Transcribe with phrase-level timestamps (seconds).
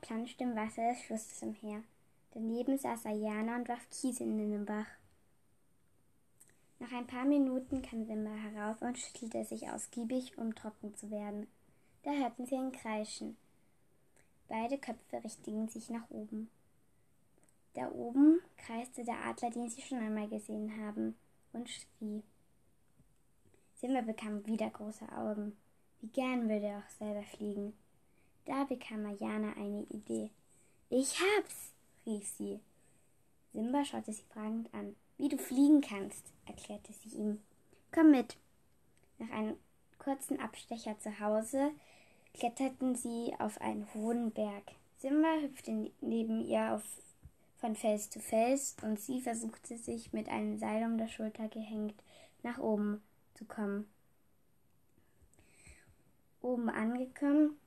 [0.00, 1.82] planschte im Wasser des Flusses umher.
[2.32, 4.86] Daneben saß Ayana und warf Kiesel in den Bach.
[6.78, 11.46] Nach ein paar Minuten kam Simba herauf und schüttelte sich ausgiebig, um trocken zu werden.
[12.02, 13.36] Da hörten sie ein Kreischen.
[14.48, 16.50] Beide Köpfe richteten sich nach oben.
[17.74, 21.16] Da oben kreiste der Adler, den sie schon einmal gesehen haben,
[21.52, 22.22] und schrie.
[23.74, 25.56] Simba bekam wieder große Augen.
[26.00, 27.72] Wie gern würde er auch selber fliegen.
[28.46, 30.30] Da bekam Ayana eine Idee.
[30.90, 31.72] Ich hab's,
[32.04, 32.60] rief sie.
[33.52, 34.96] Simba schaute sie fragend an.
[35.16, 37.40] Wie du fliegen kannst, erklärte sie ihm.
[37.92, 38.36] Komm mit.
[39.18, 39.56] Nach einem
[39.98, 41.70] kurzen Abstecher zu Hause
[42.34, 44.64] kletterten sie auf einen hohen Berg.
[44.98, 46.82] Simba hüpfte neben ihr auf,
[47.58, 51.94] von Fels zu Fels und sie versuchte sich mit einem Seil um der Schulter gehängt
[52.42, 53.02] nach oben
[53.34, 53.88] zu kommen.
[56.42, 57.58] Oben angekommen,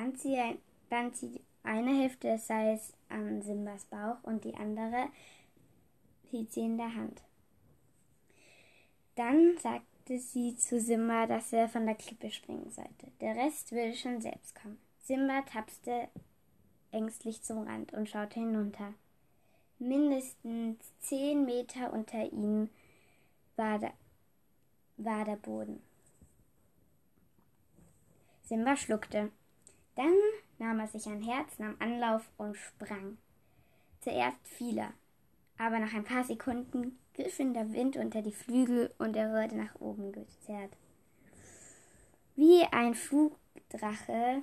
[0.00, 1.14] band sie, ein, band
[1.62, 5.08] eine Hälfte des Seils an Simbas Bauch und die andere
[6.30, 7.22] hielt sie in der Hand.
[9.14, 13.12] Dann sagte sie zu Simba, dass er von der Klippe springen sollte.
[13.20, 14.78] Der Rest würde schon selbst kommen.
[15.02, 16.08] Simba tapste
[16.92, 18.94] ängstlich zum Rand und schaute hinunter.
[19.78, 22.70] Mindestens zehn Meter unter ihnen
[23.56, 23.92] war der,
[24.96, 25.82] war der Boden.
[28.44, 29.30] Simba schluckte.
[30.00, 30.16] Dann
[30.58, 33.18] nahm er sich ein Herz, nahm Anlauf und sprang.
[34.00, 34.94] Zuerst fiel er,
[35.58, 39.56] aber nach ein paar Sekunden griff ihn der Wind unter die Flügel und er wurde
[39.56, 40.74] nach oben gezerrt.
[42.34, 44.40] Wie ein Flugdrache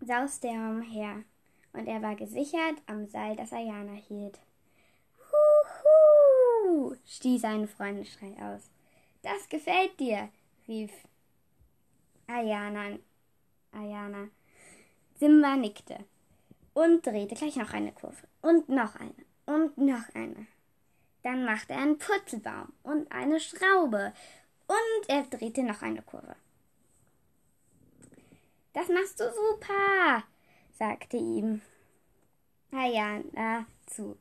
[0.00, 1.24] sauste er umher,
[1.72, 4.38] und er war gesichert am Seil, das Ayana hielt.
[5.32, 6.94] Huhu!
[7.06, 8.70] stieß ein Freundeschrei aus.
[9.22, 10.28] Das gefällt dir,
[10.68, 10.92] rief
[12.28, 13.00] Ayana.
[13.72, 14.28] Ayana.
[15.20, 15.98] Simba nickte
[16.72, 19.12] und drehte gleich noch eine Kurve und noch eine
[19.44, 20.46] und noch eine.
[21.22, 24.14] Dann machte er einen Purzelbaum und eine Schraube
[24.66, 26.36] und er drehte noch eine Kurve.
[28.72, 30.24] Das machst du super,
[30.72, 31.60] sagte ihm
[32.72, 34.16] Hayana zu.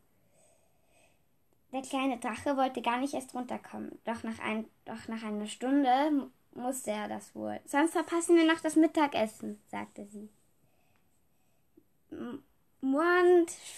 [1.71, 6.29] Der kleine Drache wollte gar nicht erst runterkommen, doch nach, ein, doch nach einer Stunde
[6.55, 7.61] musste er das wohl.
[7.66, 10.29] Sonst verpassen wir noch das Mittagessen, sagte sie.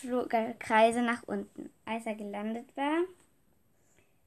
[0.01, 1.69] Flog er Kreise nach unten.
[1.85, 3.03] Als er gelandet war,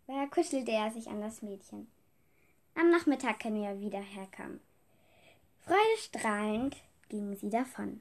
[0.07, 1.89] war, kuschelte er sich an das Mädchen.
[2.77, 4.61] Am Nachmittag, wenn er wieder herkam.
[5.65, 6.77] Freudestrahlend
[7.09, 8.01] gingen sie davon.